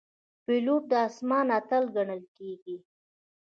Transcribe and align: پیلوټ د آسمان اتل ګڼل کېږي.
پیلوټ 0.45 0.83
د 0.91 0.93
آسمان 1.07 1.47
اتل 1.59 1.83
ګڼل 1.95 2.21
کېږي. 2.37 2.77